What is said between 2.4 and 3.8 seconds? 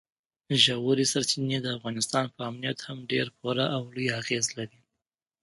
امنیت هم ډېر پوره